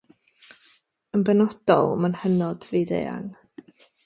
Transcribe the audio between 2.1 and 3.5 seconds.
hynod fyd-eang.